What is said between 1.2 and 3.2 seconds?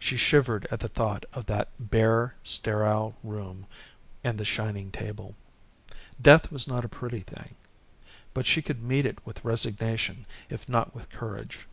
of that bare sterile